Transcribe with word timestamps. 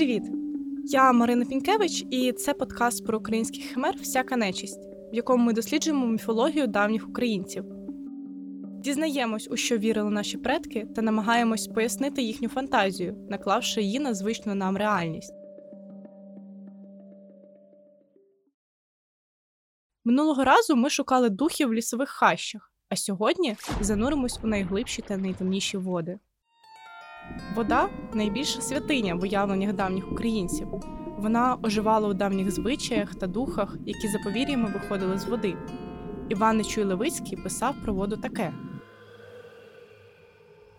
Привіт! 0.00 0.22
Я 0.84 1.12
Марина 1.12 1.44
Пінкевич, 1.44 2.04
і 2.10 2.32
це 2.32 2.54
подкаст 2.54 3.06
про 3.06 3.18
українських 3.18 3.64
химер 3.64 3.96
Всяка 3.96 4.36
нечисть, 4.36 4.80
в 5.12 5.14
якому 5.14 5.44
ми 5.44 5.52
досліджуємо 5.52 6.06
міфологію 6.06 6.66
давніх 6.66 7.08
українців. 7.08 7.64
Дізнаємось, 8.78 9.48
у 9.50 9.56
що 9.56 9.78
вірили 9.78 10.10
наші 10.10 10.38
предки, 10.38 10.88
та 10.96 11.02
намагаємось 11.02 11.66
пояснити 11.66 12.22
їхню 12.22 12.48
фантазію, 12.48 13.26
наклавши 13.30 13.82
її 13.82 13.98
на 13.98 14.14
звичну 14.14 14.54
нам 14.54 14.76
реальність. 14.76 15.34
Минулого 20.04 20.44
разу 20.44 20.76
ми 20.76 20.90
шукали 20.90 21.30
духів 21.30 21.68
в 21.68 21.74
лісових 21.74 22.08
хащах, 22.08 22.72
а 22.88 22.96
сьогодні 22.96 23.56
зануримось 23.80 24.40
у 24.44 24.46
найглибші 24.46 25.02
та 25.02 25.16
найтемніші 25.16 25.76
води. 25.76 26.18
Вода 27.54 27.88
найбільша 28.14 28.60
святиня 28.60 29.14
в 29.14 29.22
уявленнях 29.22 29.72
давніх 29.72 30.12
українців. 30.12 30.68
Вона 31.18 31.56
оживала 31.62 32.08
у 32.08 32.14
давніх 32.14 32.50
звичаях 32.50 33.14
та 33.14 33.26
духах, 33.26 33.76
які 33.86 34.08
за 34.08 34.18
повір'ями 34.18 34.70
виходили 34.74 35.18
з 35.18 35.24
води. 35.24 35.54
Іван 36.28 36.56
Нечуй 36.56 36.84
Левицький 36.84 37.38
писав 37.38 37.74
про 37.84 37.94
воду 37.94 38.16
таке. 38.16 38.52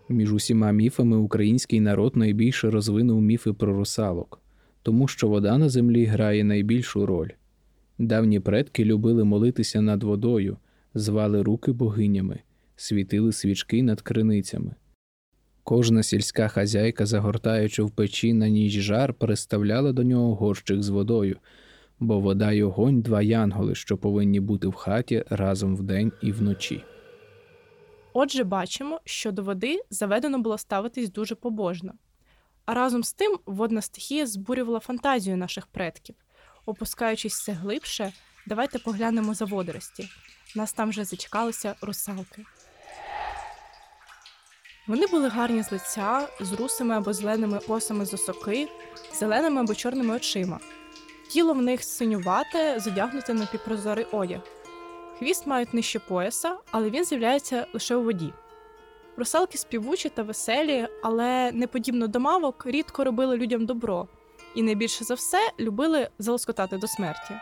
Між 0.09 0.33
усіма 0.33 0.71
міфами 0.71 1.17
український 1.17 1.79
народ 1.79 2.15
найбільше 2.15 2.69
розвинув 2.69 3.21
міфи 3.21 3.53
про 3.53 3.73
русалок, 3.73 4.39
тому 4.83 5.07
що 5.07 5.27
вода 5.27 5.57
на 5.57 5.69
землі 5.69 6.05
грає 6.05 6.43
найбільшу 6.43 7.05
роль. 7.05 7.29
Давні 7.97 8.39
предки 8.39 8.85
любили 8.85 9.23
молитися 9.23 9.81
над 9.81 10.03
водою, 10.03 10.57
звали 10.93 11.41
руки 11.41 11.71
богинями, 11.71 12.39
світили 12.75 13.31
свічки 13.31 13.83
над 13.83 14.01
криницями. 14.01 14.75
Кожна 15.63 16.03
сільська 16.03 16.47
хазяйка, 16.47 17.05
загортаючи 17.05 17.83
в 17.83 17.91
печі 17.91 18.33
на 18.33 18.49
ніч 18.49 18.73
жар, 18.73 19.13
приставляла 19.13 19.91
до 19.91 20.03
нього 20.03 20.35
горщик 20.35 20.83
з 20.83 20.89
водою, 20.89 21.37
бо 21.99 22.19
вода 22.19 22.51
й 22.51 22.61
огонь 22.61 23.01
два 23.01 23.21
янголи, 23.21 23.75
що 23.75 23.97
повинні 23.97 24.39
бути 24.39 24.67
в 24.67 24.73
хаті 24.73 25.23
разом 25.29 25.75
вдень 25.75 26.11
і 26.21 26.31
вночі. 26.31 26.83
Отже, 28.13 28.43
бачимо, 28.43 29.01
що 29.05 29.31
до 29.31 29.43
води 29.43 29.79
заведено 29.89 30.39
було 30.39 30.57
ставитись 30.57 31.11
дуже 31.11 31.35
побожно. 31.35 31.93
А 32.65 32.73
разом 32.73 33.03
з 33.03 33.13
тим 33.13 33.37
водна 33.45 33.81
стихія 33.81 34.27
збурювала 34.27 34.79
фантазію 34.79 35.37
наших 35.37 35.67
предків. 35.67 36.15
Опускаючись 36.65 37.33
все 37.33 37.51
глибше, 37.51 38.13
давайте 38.47 38.79
поглянемо 38.79 39.33
за 39.33 39.45
водорості. 39.45 40.09
Нас 40.55 40.73
там 40.73 40.89
вже 40.89 41.03
зачекалися 41.03 41.75
русалки. 41.81 42.45
Вони 44.91 45.07
були 45.07 45.27
гарні 45.27 45.63
з 45.63 45.71
лиця, 45.71 46.27
з 46.39 46.53
русими 46.53 46.95
або 46.95 47.13
зеленими 47.13 47.59
косами 47.67 48.05
з 48.05 48.13
осоки, 48.13 48.67
зеленими 49.13 49.61
або 49.61 49.75
чорними 49.75 50.15
очима. 50.15 50.59
Тіло 51.29 51.53
в 51.53 51.61
них 51.61 51.83
синювате, 51.83 52.79
задягнуте 52.79 53.33
на 53.33 53.45
півпрозорий 53.45 54.05
одяг. 54.11 54.39
Хвіст 55.19 55.47
мають 55.47 55.73
нижче 55.73 55.99
пояса, 55.99 56.57
але 56.71 56.89
він 56.89 57.05
з'являється 57.05 57.67
лише 57.73 57.95
у 57.95 58.03
воді. 58.03 58.33
Русалки 59.17 59.57
співучі 59.57 60.09
та 60.09 60.23
веселі, 60.23 60.87
але 61.03 61.51
не 61.51 61.67
подібно 61.67 62.07
до 62.07 62.19
мавок, 62.19 62.63
рідко 62.65 63.03
робили 63.03 63.37
людям 63.37 63.65
добро 63.65 64.07
і 64.55 64.63
найбільше 64.63 65.03
за 65.03 65.13
все 65.13 65.51
любили 65.59 66.09
залоскотати 66.19 66.77
до 66.77 66.87
смерті. 66.87 67.33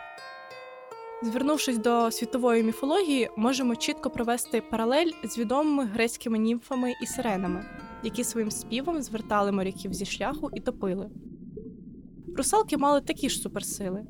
Звернувшись 1.23 1.77
до 1.77 2.11
світової 2.11 2.63
міфології, 2.63 3.29
можемо 3.37 3.75
чітко 3.75 4.09
провести 4.09 4.61
паралель 4.61 5.11
з 5.23 5.37
відомими 5.37 5.85
грецькими 5.85 6.37
німфами 6.37 6.93
і 7.03 7.05
сиренами, 7.05 7.65
які 8.03 8.23
своїм 8.23 8.51
співом 8.51 9.01
звертали 9.01 9.51
моряків 9.51 9.93
зі 9.93 10.05
шляху 10.05 10.49
і 10.53 10.59
топили. 10.59 11.09
Русалки 12.37 12.77
мали 12.77 13.01
такі 13.01 13.29
ж 13.29 13.37
суперсили. 13.37 14.05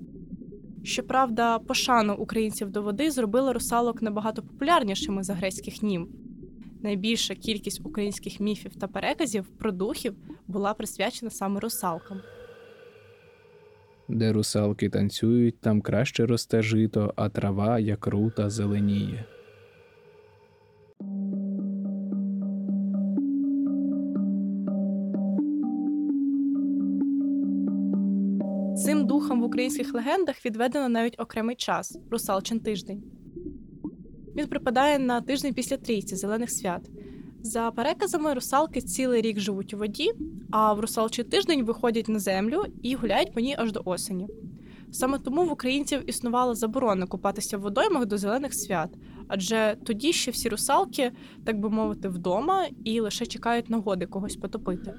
Щоправда, 0.84 1.60
пошану 1.60 2.16
українців 2.16 2.70
до 2.70 2.82
води 2.82 3.12
зробили 3.12 3.54
русалок 3.54 4.02
набагато 4.02 4.42
популярнішими 4.42 5.24
за 5.24 5.34
грецьких 5.34 5.84
німф. 5.84 6.10
Найбільша 6.82 7.36
кількість 7.36 7.86
українських 7.86 8.40
міфів 8.40 8.76
та 8.76 8.88
переказів 8.88 9.46
про 9.58 9.72
духів 9.72 10.16
була 10.48 10.74
присвячена 10.74 11.32
саме 11.32 11.60
русалкам. 11.60 12.22
Де 14.10 14.32
русалки 14.32 14.90
танцюють, 14.90 15.60
там 15.60 15.82
краще 15.82 16.26
росте 16.26 16.62
жито, 16.62 17.14
а 17.16 17.30
трава, 17.30 17.80
як 17.80 18.08
рута, 18.08 18.50
зеленіє. 18.50 19.26
Цим 28.86 29.08
духам 29.08 29.42
в 29.42 29.44
українських 29.44 29.94
легендах 29.94 30.46
відведено 30.46 30.90
навіть 30.90 31.20
окремий 31.20 31.56
час 31.56 32.00
русалчин 32.12 32.60
тиждень. 32.60 33.04
Він 34.36 34.48
припадає 34.48 35.00
на 35.00 35.22
тиждень 35.22 35.54
після 35.54 35.78
трійці 35.78 36.16
зелених 36.16 36.52
свят. 36.52 36.90
За 37.42 37.72
переказами, 37.72 38.34
русалки 38.34 38.82
цілий 38.82 39.22
рік 39.22 39.40
живуть 39.40 39.74
у 39.74 39.78
воді, 39.78 40.12
а 40.52 40.74
в 40.74 40.80
русалчий 40.80 41.26
тиждень 41.26 41.64
виходять 41.64 42.10
на 42.10 42.20
землю 42.20 42.64
і 42.84 42.96
гуляють 42.96 43.34
по 43.34 43.40
ній 43.40 43.56
аж 43.58 43.72
до 43.72 43.82
осені. 43.86 44.28
Саме 44.92 45.20
тому 45.20 45.46
в 45.46 45.52
українців 45.52 46.10
існувала 46.10 46.56
заборона 46.56 47.06
купатися 47.06 47.58
в 47.58 47.62
водоймах 47.62 48.06
до 48.06 48.18
зелених 48.18 48.54
свят, 48.54 48.90
адже 49.28 49.78
тоді 49.86 50.14
ще 50.14 50.32
всі 50.32 50.50
русалки, 50.50 51.12
так 51.46 51.60
би 51.60 51.70
мовити, 51.70 52.08
вдома 52.08 52.66
і 52.84 53.00
лише 53.00 53.26
чекають 53.26 53.70
нагоди 53.70 54.06
когось 54.06 54.36
потопити. 54.36 54.94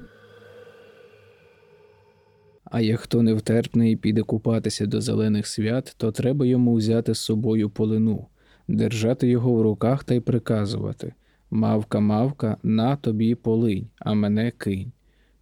А 2.65 2.81
як 2.81 3.01
хто 3.01 3.23
невтерпний 3.23 3.93
і 3.93 3.97
піде 3.97 4.23
купатися 4.23 4.87
до 4.87 5.01
зелених 5.01 5.47
свят, 5.47 5.95
то 5.97 6.13
треба 6.13 6.47
йому 6.47 6.75
взяти 6.75 7.15
з 7.15 7.19
собою 7.19 7.71
полину, 7.71 8.27
держати 8.69 9.29
його 9.29 9.55
в 9.55 9.63
руках 9.63 10.05
та 10.05 10.15
й 10.15 10.21
приказувати 10.21 11.13
Мавка, 11.51 12.01
мавка, 12.01 12.57
на 12.63 12.97
тобі 12.97 13.35
полинь, 13.35 13.87
а 13.99 14.15
мене 14.15 14.51
кинь. 14.51 14.93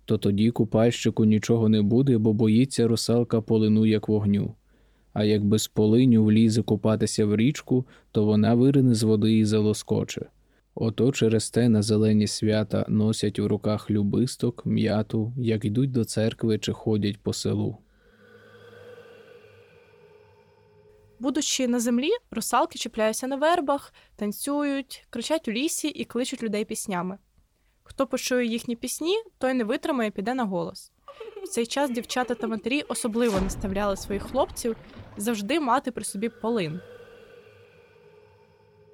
То 0.04 0.18
тоді 0.18 0.50
купальщику 0.50 1.24
нічого 1.24 1.68
не 1.68 1.82
буде, 1.82 2.18
бо 2.18 2.32
боїться 2.32 2.88
русалка 2.88 3.40
полину, 3.40 3.86
як 3.86 4.08
вогню. 4.08 4.54
А 5.12 5.24
як 5.24 5.44
без 5.44 5.68
полиню 5.68 6.24
влізе 6.24 6.62
купатися 6.62 7.26
в 7.26 7.36
річку, 7.36 7.86
то 8.12 8.24
вона 8.24 8.54
вирине 8.54 8.94
з 8.94 9.02
води 9.02 9.38
і 9.38 9.44
залоскоче. 9.44 10.26
Ото 10.74 11.12
через 11.12 11.50
те 11.50 11.68
на 11.68 11.82
зелені 11.82 12.26
свята 12.26 12.84
носять 12.88 13.38
в 13.38 13.46
руках 13.46 13.90
любисток, 13.90 14.66
м'яту, 14.66 15.32
як 15.36 15.64
йдуть 15.64 15.92
до 15.92 16.04
церкви 16.04 16.58
чи 16.58 16.72
ходять 16.72 17.18
по 17.18 17.32
селу. 17.32 17.76
Будучи 21.20 21.68
на 21.68 21.80
землі, 21.80 22.10
русалки 22.30 22.78
чіпляються 22.78 23.26
на 23.26 23.36
вербах, 23.36 23.92
танцюють, 24.16 25.06
кричать 25.10 25.48
у 25.48 25.52
лісі 25.52 25.88
і 25.88 26.04
кличуть 26.04 26.42
людей 26.42 26.64
піснями. 26.64 27.18
Хто 27.82 28.06
почує 28.06 28.46
їхні 28.46 28.76
пісні, 28.76 29.16
той 29.38 29.54
не 29.54 29.64
витримає, 29.64 30.10
піде 30.10 30.34
на 30.34 30.44
голос. 30.44 30.92
В 31.44 31.48
цей 31.48 31.66
час 31.66 31.90
дівчата 31.90 32.34
та 32.34 32.46
матері 32.46 32.82
особливо 32.88 33.40
наставляли 33.40 33.96
своїх 33.96 34.22
хлопців 34.22 34.76
завжди 35.16 35.60
мати 35.60 35.90
при 35.90 36.04
собі 36.04 36.28
полин. 36.28 36.80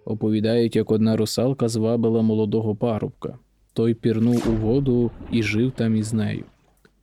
Оповідають, 0.04 0.76
як 0.76 0.90
одна 0.90 1.16
русалка 1.16 1.68
звабила 1.68 2.22
молодого 2.22 2.76
парубка. 2.76 3.38
Той 3.72 3.94
пірнув 3.94 4.48
у 4.48 4.52
воду 4.52 5.10
і 5.30 5.42
жив 5.42 5.72
там 5.72 5.96
із 5.96 6.12
нею. 6.12 6.44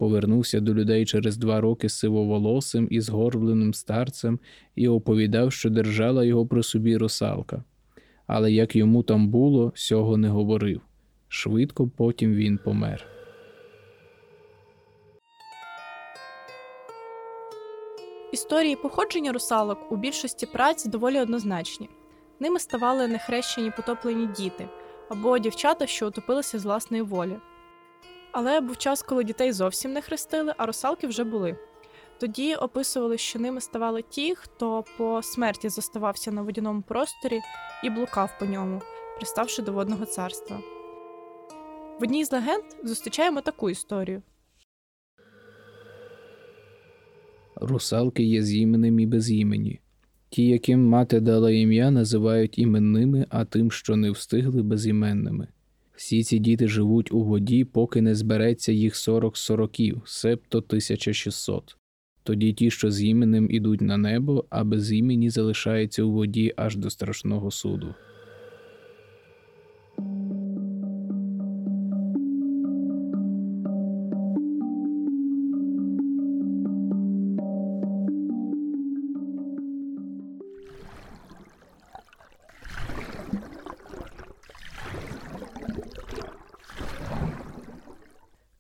Повернувся 0.02 0.60
до 0.60 0.74
людей 0.74 1.06
через 1.06 1.38
два 1.38 1.62
роки 1.62 1.90
сивоволосим 1.90 2.88
і 2.92 3.02
згорбленим 3.02 3.74
старцем 3.74 4.40
і 4.76 4.88
оповідав, 4.88 5.52
що 5.52 5.70
держала 5.70 6.26
його 6.26 6.48
при 6.48 6.64
собі 6.64 6.98
русалка. 6.98 7.64
Але 8.28 8.52
як 8.52 8.76
йому 8.76 9.04
там 9.04 9.28
було, 9.28 9.72
сього 9.76 10.18
не 10.18 10.30
говорив. 10.30 10.82
Швидко 11.28 11.88
потім 11.88 12.34
він 12.34 12.58
помер. 12.58 13.06
Історії 18.34 18.76
походження 18.76 19.32
русалок 19.32 19.92
у 19.92 19.98
більшості 19.98 20.46
праць 20.46 20.86
доволі 20.86 21.20
однозначні. 21.20 21.90
Ними 22.40 22.60
ставали 22.60 23.08
нехрещені 23.08 23.72
потоплені 23.78 24.28
діти 24.38 24.66
або 25.10 25.40
дівчата, 25.40 25.88
що 25.88 26.08
утопилися 26.08 26.60
з 26.60 26.66
власної 26.66 27.04
волі. 27.04 27.36
Але 28.32 28.62
був 28.62 28.78
час, 28.78 29.04
коли 29.04 29.24
дітей 29.24 29.52
зовсім 29.52 29.94
не 29.94 30.02
хрестили, 30.02 30.54
а 30.58 30.66
русалки 30.66 31.08
вже 31.08 31.24
були. 31.24 31.58
Тоді 32.20 32.56
описували, 32.56 33.18
що 33.18 33.40
ними 33.40 33.62
ставали 33.62 34.04
ті, 34.10 34.36
хто 34.36 34.84
по 34.98 35.22
смерті 35.24 35.70
зоставався 35.70 36.32
на 36.32 36.42
водяному 36.42 36.82
просторі 36.82 37.40
і 37.84 37.90
блукав 37.90 38.32
по 38.40 38.46
ньому, 38.46 38.82
приставши 39.18 39.62
до 39.62 39.74
водного 39.74 40.06
царства. 40.06 40.60
В 42.00 42.04
одній 42.04 42.26
з 42.26 42.32
легенд 42.32 42.64
зустрічаємо 42.84 43.42
таку 43.42 43.70
історію. 43.70 44.22
Русалки 47.56 48.24
є 48.24 48.44
з 48.44 48.56
іменем 48.56 49.00
і 49.00 49.06
без 49.06 49.32
імені. 49.32 49.80
Ті, 50.30 50.48
яким 50.48 50.86
мати 50.86 51.20
дала 51.20 51.52
ім'я, 51.52 51.92
називають 51.92 52.60
іменними, 52.60 53.26
а 53.30 53.46
тим, 53.46 53.72
що 53.72 53.96
не 53.96 54.12
встигли 54.12 54.64
безіменними. 54.64 55.48
Всі 55.96 56.24
ці 56.24 56.40
діти 56.40 56.68
живуть 56.68 57.12
у 57.12 57.24
воді, 57.24 57.64
поки 57.64 58.02
не 58.02 58.16
збереться 58.16 58.72
їх 58.72 58.96
40 58.96 59.38
сороків, 59.38 60.02
себто 60.06 60.58
1600. 60.58 61.78
Тоді 62.24 62.54
ті, 62.54 62.72
що 62.72 62.92
з 62.92 63.04
іменем 63.04 63.52
ідуть 63.52 63.82
на 63.82 63.98
небо, 63.98 64.46
а 64.50 64.64
без 64.64 64.92
імені 64.92 65.30
залишаються 65.30 66.04
у 66.04 66.12
воді 66.12 66.54
аж 66.56 66.76
до 66.76 66.90
страшного 66.90 67.52
суду. 67.52 67.96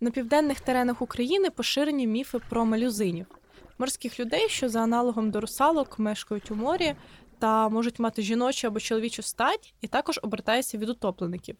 На 0.03 0.12
південних 0.12 0.59
теренах 0.59 1.01
України 1.01 1.50
поширені 1.50 2.07
міфи 2.07 2.39
про 2.50 2.65
малюзинів, 2.65 3.25
морських 3.77 4.19
людей, 4.19 4.50
що 4.50 4.69
за 4.69 4.81
аналогом 4.81 5.31
до 5.31 5.42
русалок 5.42 6.00
мешкають 6.00 6.51
у 6.51 6.56
морі 6.56 6.95
та 7.39 7.69
можуть 7.69 8.00
мати 8.00 8.21
жіночу 8.21 8.68
або 8.68 8.80
чоловічу 8.80 9.21
стать, 9.21 9.74
і 9.81 9.88
також 9.88 10.19
обертаються 10.24 10.77
від 10.77 10.89
утоплеників. 10.89 11.56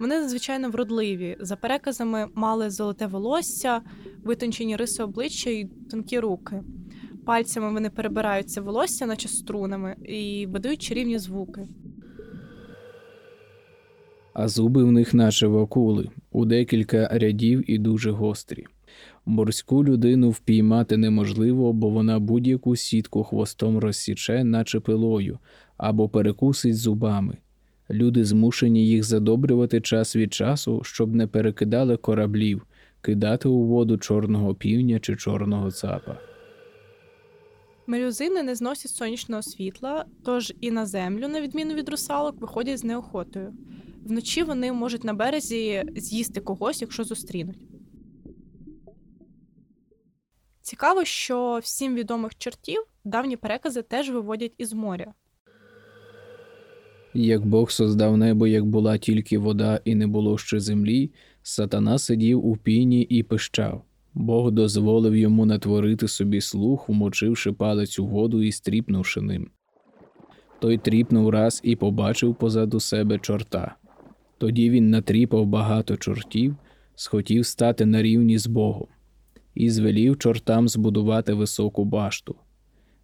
Вони 0.00 0.20
надзвичайно 0.20 0.70
вродливі. 0.70 1.36
За 1.40 1.56
переказами 1.56 2.28
мали 2.34 2.70
золоте 2.70 3.06
волосся, 3.06 3.82
витончені 4.24 4.76
риси 4.76 5.02
обличчя 5.02 5.50
і 5.50 5.64
тонкі 5.90 6.18
руки. 6.18 6.62
Пальцями 7.26 7.72
вони 7.72 7.90
перебираються 7.90 8.60
волосся, 8.60 9.06
наче 9.06 9.28
струнами, 9.28 9.96
і 10.04 10.46
видають 10.46 10.82
чарівні 10.82 11.18
звуки. 11.18 11.68
А 14.38 14.48
зуби 14.48 14.84
в 14.84 14.92
них 14.92 15.14
наче 15.14 15.46
вакули, 15.46 16.08
у 16.32 16.44
декілька 16.44 17.08
рядів 17.12 17.70
і 17.70 17.78
дуже 17.78 18.10
гострі. 18.10 18.66
Морську 19.26 19.84
людину 19.84 20.30
впіймати 20.30 20.96
неможливо, 20.96 21.72
бо 21.72 21.88
вона 21.88 22.18
будь-яку 22.18 22.76
сітку 22.76 23.24
хвостом 23.24 23.78
розсіче, 23.78 24.44
наче 24.44 24.80
пилою, 24.80 25.38
або 25.76 26.08
перекусить 26.08 26.76
зубами. 26.76 27.36
Люди 27.90 28.24
змушені 28.24 28.86
їх 28.86 29.04
задобрювати 29.04 29.80
час 29.80 30.16
від 30.16 30.34
часу, 30.34 30.82
щоб 30.84 31.14
не 31.14 31.26
перекидали 31.26 31.96
кораблів, 31.96 32.66
кидати 33.00 33.48
у 33.48 33.62
воду 33.62 33.98
чорного 33.98 34.54
півня 34.54 35.00
чи 35.00 35.16
чорного 35.16 35.70
цапа. 35.70 36.18
Мелюзини 37.86 38.42
не 38.42 38.54
зносять 38.54 38.90
сонячного 38.90 39.42
світла, 39.42 40.04
тож 40.24 40.52
і 40.60 40.70
на 40.70 40.86
землю, 40.86 41.28
на 41.28 41.40
відміну 41.40 41.74
від 41.74 41.88
русалок, 41.88 42.40
виходять 42.40 42.78
з 42.78 42.84
неохотою. 42.84 43.52
Вночі 44.06 44.42
вони 44.42 44.72
можуть 44.72 45.04
на 45.04 45.14
березі 45.14 45.84
з'їсти 45.96 46.40
когось, 46.40 46.80
якщо 46.80 47.04
зустрінуть. 47.04 47.58
Цікаво, 50.62 51.04
що 51.04 51.60
всім 51.62 51.94
відомих 51.94 52.38
чортів 52.38 52.84
давні 53.04 53.36
перекази 53.36 53.82
теж 53.82 54.10
виводять 54.10 54.52
із 54.58 54.72
моря. 54.72 55.14
Як 57.14 57.46
Бог 57.46 57.70
создав 57.70 58.16
небо, 58.16 58.46
як 58.46 58.66
була 58.66 58.98
тільки 58.98 59.38
вода 59.38 59.80
і 59.84 59.94
не 59.94 60.06
було 60.06 60.38
ще 60.38 60.60
землі, 60.60 61.10
сатана 61.42 61.98
сидів 61.98 62.46
у 62.46 62.56
піні 62.56 63.02
і 63.02 63.22
пищав. 63.22 63.82
Бог 64.14 64.50
дозволив 64.50 65.16
йому 65.16 65.46
натворити 65.46 66.08
собі 66.08 66.40
слух, 66.40 66.88
вмочивши 66.88 67.52
палець 67.52 67.98
у 67.98 68.06
воду 68.06 68.42
і 68.42 68.52
стріпнувши 68.52 69.20
ним. 69.20 69.50
Той 70.58 70.78
тріпнув 70.78 71.28
раз 71.28 71.60
і 71.64 71.76
побачив 71.76 72.34
позаду 72.34 72.80
себе 72.80 73.18
чорта. 73.18 73.76
Тоді 74.38 74.70
він 74.70 74.90
натріпав 74.90 75.46
багато 75.46 75.96
чортів, 75.96 76.56
схотів 76.94 77.46
стати 77.46 77.86
на 77.86 78.02
рівні 78.02 78.38
з 78.38 78.46
Богом, 78.46 78.86
і 79.54 79.70
звелів 79.70 80.18
чортам 80.18 80.68
збудувати 80.68 81.32
високу 81.32 81.84
башту. 81.84 82.36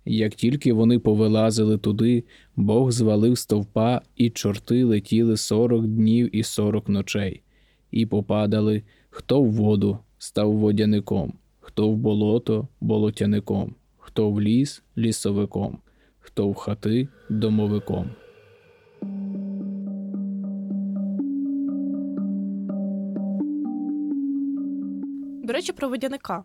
Як 0.05 0.35
тільки 0.35 0.73
вони 0.73 0.99
повилазили 0.99 1.79
туди, 1.79 2.25
Бог 2.57 2.91
звалив 2.91 3.39
стовпа, 3.39 4.01
і 4.17 4.31
чорти 4.31 4.85
летіли 4.85 5.37
сорок 5.37 5.87
днів 5.87 6.37
і 6.37 6.43
сорок 6.43 6.89
ночей, 6.89 7.43
і 7.91 8.07
попадали 8.07 8.83
хто 9.11 9.43
в 9.43 9.51
воду 9.51 9.99
став 10.19 10.53
водяником, 10.53 11.33
хто 11.61 11.89
в 11.89 11.97
болото 11.97 12.69
болотяником, 12.81 13.75
хто 13.99 14.31
в 14.31 14.41
ліс 14.41 14.83
лісовиком, 14.99 15.79
хто 16.21 16.49
в 16.49 16.55
хати 16.55 17.09
домовиком. 17.31 18.11
Про 25.83 25.89
водяника. 25.89 26.45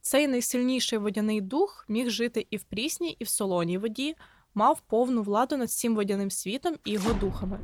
Цей 0.00 0.28
найсильніший 0.28 0.98
водяний 0.98 1.40
дух 1.40 1.84
міг 1.88 2.10
жити 2.10 2.46
і 2.50 2.56
в 2.56 2.64
прісній, 2.64 3.16
і 3.18 3.24
в 3.24 3.28
солоній 3.28 3.78
воді, 3.78 4.16
мав 4.54 4.80
повну 4.80 5.22
владу 5.22 5.56
над 5.56 5.68
всім 5.68 5.94
водяним 5.94 6.30
світом 6.30 6.74
і 6.84 6.90
його 6.90 7.12
духами. 7.12 7.60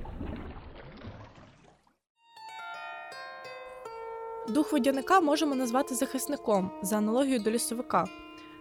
Дух 4.48 4.72
водяника 4.72 5.20
можемо 5.20 5.54
назвати 5.54 5.94
захисником 5.94 6.70
за 6.82 6.96
аналогією 6.96 7.40
до 7.40 7.50
лісовика. 7.50 8.08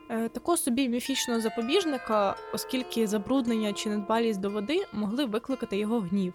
Е, 0.09 0.29
Такого 0.29 0.57
собі 0.57 0.89
міфічного 0.89 1.41
запобіжника, 1.41 2.35
оскільки 2.53 3.07
забруднення 3.07 3.73
чи 3.73 3.89
недбалість 3.89 4.39
до 4.39 4.49
води 4.49 4.85
могли 4.91 5.25
викликати 5.25 5.77
його 5.77 5.99
гнів. 5.99 6.33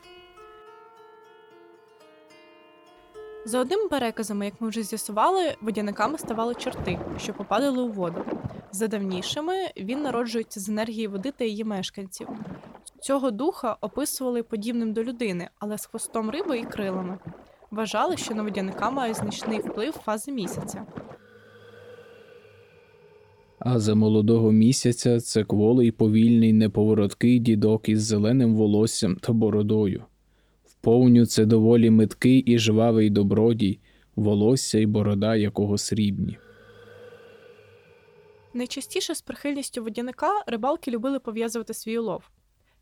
За 3.49 3.61
одним 3.61 3.89
переказами, 3.89 4.45
як 4.45 4.61
ми 4.61 4.69
вже 4.69 4.83
з'ясували, 4.83 5.55
водяниками 5.61 6.19
ставали 6.19 6.55
чорти, 6.55 6.99
що 7.19 7.33
попадали 7.33 7.83
у 7.83 7.89
воду. 7.89 8.25
За 8.73 8.89
давнішими 8.89 9.55
він 9.77 10.03
народжується 10.03 10.61
з 10.61 10.69
енергії 10.69 11.07
води 11.07 11.33
та 11.37 11.45
її 11.45 11.65
мешканців. 11.65 12.29
Цього 13.01 13.31
духа 13.31 13.77
описували 13.81 14.43
подібним 14.43 14.93
до 14.93 15.05
людини, 15.05 15.49
але 15.59 15.79
з 15.79 15.87
хвостом 15.87 16.31
риби 16.31 16.59
і 16.59 16.65
крилами. 16.65 17.19
Вважали, 17.71 18.17
що 18.17 18.35
на 18.35 18.43
водяника 18.43 18.91
має 18.91 19.15
значний 19.15 19.59
вплив 19.59 19.93
фази 19.93 20.33
місяця. 20.33 20.87
А 23.59 23.79
за 23.79 23.95
молодого 23.95 24.53
місяця 24.53 25.21
це 25.21 25.45
кволий 25.45 25.91
повільний 25.91 26.53
неповороткий 26.53 27.39
дідок 27.39 27.89
із 27.89 28.03
зеленим 28.03 28.57
волоссям 28.57 29.17
та 29.17 29.33
бородою. 29.33 30.05
Вповню 30.81 31.27
це 31.27 31.45
доволі 31.45 31.91
миткий 31.91 32.39
і 32.39 32.59
жвавий 32.59 33.11
добродій, 33.11 33.79
волосся 34.17 34.79
й 34.79 34.87
борода 34.87 35.37
якого 35.37 35.79
срібні. 35.79 36.39
Найчастіше 38.55 39.15
з 39.15 39.21
прихильністю 39.21 39.83
водяника 39.83 40.31
рибалки 40.47 40.91
любили 40.91 41.19
пов'язувати 41.19 41.75
свій 41.75 41.99
улов. 41.99 42.23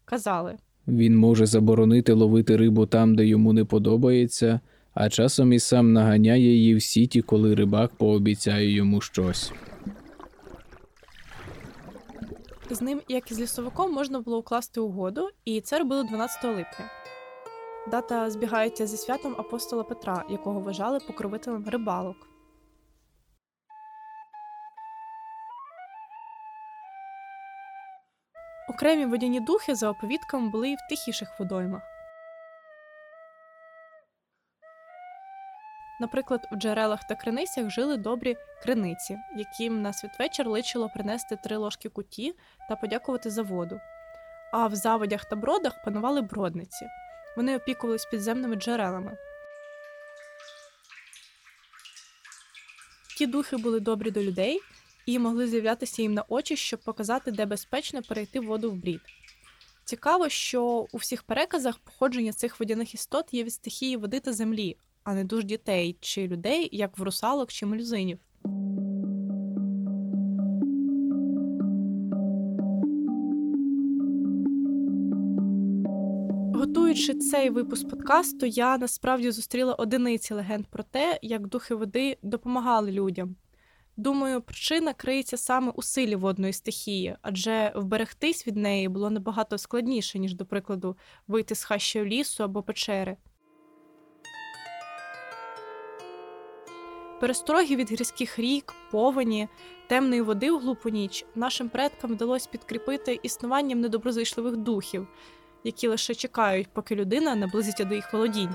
Казали, 0.05 0.57
Він 0.89 1.17
може 1.17 1.47
заборонити 1.47 2.13
ловити 2.13 2.57
рибу 2.57 2.87
там, 2.87 3.17
де 3.17 3.27
йому 3.27 3.53
не 3.53 3.65
подобається, 3.65 4.61
а 4.95 5.09
часом 5.09 5.53
і 5.53 5.59
сам 5.59 5.93
наганяє 5.93 6.53
її 6.53 6.75
в 6.75 6.83
сіті, 6.83 7.23
коли 7.23 7.55
рибак 7.55 7.95
пообіцяє 7.95 8.71
йому 8.71 9.01
щось. 9.01 9.53
з 12.71 12.81
ним, 12.81 13.01
як 13.09 13.31
і 13.31 13.35
з 13.35 13.41
лісовиком, 13.41 13.93
можна 13.93 14.21
було 14.21 14.39
укласти 14.39 14.81
угоду, 14.81 15.29
і 15.45 15.61
це 15.61 15.79
робили 15.79 16.05
12 16.05 16.45
липня. 16.45 16.91
Дата 17.91 18.31
збігається 18.31 18.87
зі 18.87 18.97
святом 18.97 19.35
апостола 19.39 19.85
Петра, 19.85 20.25
якого 20.29 20.61
вважали 20.61 21.01
покровителем 21.01 21.69
рибалок. 21.69 22.17
Окремі 28.69 29.07
водяні 29.07 29.41
духи 29.41 29.75
за 29.75 29.91
оповідками 29.91 30.49
були 30.49 30.71
і 30.71 30.75
в 30.75 30.79
тихіших 30.89 31.29
водоймах. 31.39 31.83
Наприклад, 36.01 36.49
в 36.53 36.57
джерелах 36.57 37.05
та 37.05 37.15
криницях 37.15 37.71
жили 37.71 37.97
добрі 37.97 38.37
криниці, 38.63 39.19
яким 39.37 39.83
на 39.83 39.93
святвечір 39.93 40.49
личило 40.49 40.89
принести 40.89 41.37
три 41.37 41.57
ложки 41.57 41.89
куті 41.89 42.35
та 42.69 42.77
подякувати 42.77 43.31
за 43.31 43.43
воду. 43.43 43.81
А 44.53 44.67
в 44.67 44.75
заводях 44.75 45.25
та 45.25 45.37
бродах 45.37 45.83
панували 45.85 46.23
бродниці. 46.23 46.87
Вони 47.37 47.57
опікувались 47.57 48.05
підземними 48.05 48.57
джерелами. 48.57 49.17
Ті 53.19 53.27
духи 53.27 53.57
були 53.57 53.81
добрі 53.81 54.11
до 54.11 54.23
людей 54.23 54.61
і 55.07 55.19
могли 55.19 55.47
з'являтися 55.47 56.03
їм 56.03 56.15
на 56.15 56.25
очі, 56.29 56.57
щоб 56.57 56.81
показати, 56.81 57.31
де 57.31 57.47
безпечно 57.47 58.03
перейти 58.03 58.41
воду 58.41 58.71
в 58.71 58.75
брід. 58.75 59.01
Цікаво, 59.85 60.29
що 60.29 60.87
у 60.93 60.97
всіх 60.97 61.23
переказах 61.23 61.79
походження 61.79 62.33
цих 62.33 62.61
водяних 62.61 62.95
істот 62.95 63.35
є 63.35 63.45
від 63.45 63.53
стихії 63.53 63.97
води 63.97 64.21
та 64.21 64.33
землі, 64.33 64.77
а 65.05 65.15
не 65.15 65.25
душ 65.25 65.45
дітей 65.45 65.97
чи 66.01 66.27
людей, 66.27 66.69
як 66.73 66.99
в 66.99 67.03
русалок 67.03 67.53
чи 67.53 67.67
мельзинів. 67.67 68.19
Готуючи 76.77 77.15
цей 77.15 77.51
випуск 77.51 77.89
подкасту, 77.89 78.47
я 78.47 78.79
насправді 78.79 79.31
зустріла 79.31 79.75
одиниці 79.75 80.35
легенд 80.35 80.67
про 80.67 80.83
те, 80.83 81.19
як 81.23 81.47
духи 81.47 81.75
води 81.75 82.19
допомагали 82.23 82.93
людям. 82.93 83.37
Думаю, 83.97 84.41
причина 84.41 84.93
криється 84.93 85.37
саме 85.37 85.73
у 85.77 85.83
силі 85.83 86.17
водної 86.17 86.53
стихії, 86.53 87.17
адже 87.23 87.73
вберегтись 87.75 88.47
від 88.47 88.57
неї 88.57 88.89
було 88.89 89.11
набагато 89.11 89.59
складніше, 89.59 90.19
ніж, 90.19 90.35
до 90.35 90.47
прикладу, 90.47 90.97
вийти 91.29 91.55
з 91.55 91.65
хащою 91.65 92.05
лісу 92.05 92.45
або 92.45 92.63
печери. 92.63 93.17
Перестороги 97.21 97.77
від 97.77 97.91
гірських 97.93 98.39
рік, 98.39 98.75
повені, 98.91 99.49
темної 99.87 100.23
води 100.23 100.51
у 100.51 100.59
глупу 100.59 100.89
ніч 100.89 101.25
нашим 101.35 101.69
предкам 101.69 102.13
вдалося 102.13 102.49
підкріпити 102.53 103.21
існуванням 103.23 103.81
недоброзичливих 103.81 104.57
духів, 104.57 105.09
які 105.67 105.89
лише 105.89 106.15
чекають, 106.15 106.69
поки 106.73 106.95
людина 106.95 107.35
наблизиться 107.35 107.85
до 107.85 107.95
їх 107.95 108.13
володінь. 108.13 108.51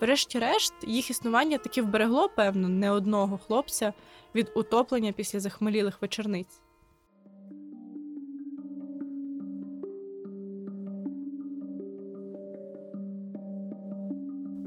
Врешті-решт, 0.00 0.74
їх 0.86 1.10
існування 1.10 1.58
таки 1.58 1.82
вберегло, 1.82 2.28
певно, 2.28 2.68
не 2.68 2.90
одного 2.90 3.38
хлопця 3.38 3.92
від 4.34 4.52
утоплення 4.54 5.12
після 5.12 5.40
захмелілих 5.40 6.02
вечорниць. 6.02 6.60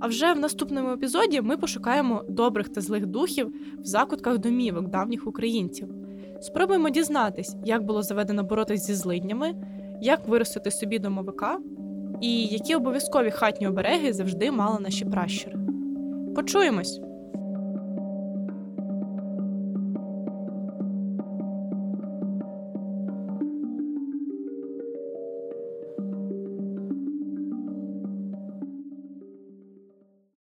А 0.02 0.08
вже 0.08 0.34
в 0.34 0.40
наступному 0.40 0.92
епізоді 0.92 1.42
ми 1.42 1.58
пошукаємо 1.58 2.24
добрих 2.30 2.70
та 2.70 2.82
злих 2.82 3.06
духів 3.06 3.54
в 3.80 3.86
закутках 3.86 4.38
домівок 4.38 4.88
давніх 4.88 5.28
українців. 5.28 5.99
Спробуємо 6.42 6.90
дізнатись, 6.90 7.56
як 7.66 7.84
було 7.84 8.04
заведено 8.04 8.44
боротись 8.44 8.86
зі 8.88 8.94
злиднями, 8.94 9.54
як 10.02 10.28
виростити 10.28 10.72
собі 10.72 11.00
домовика, 11.00 11.58
і 12.22 12.46
які 12.46 12.76
обов'язкові 12.76 13.32
хатні 13.32 13.68
обереги 13.68 14.14
завжди 14.14 14.52
мали 14.52 14.80
наші 14.80 15.06
пращури. 15.06 15.56
Почуємось! 16.36 17.02